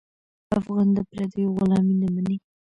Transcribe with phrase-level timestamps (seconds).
[0.59, 2.37] افغان د پردیو غلامي نه مني.